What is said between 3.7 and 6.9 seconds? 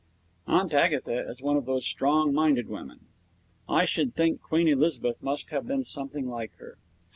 should think Queen Elizabeth must have been something like her.